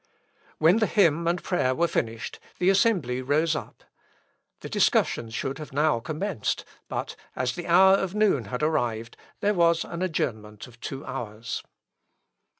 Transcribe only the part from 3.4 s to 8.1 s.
up. The discussion should have now commenced; but, as the hour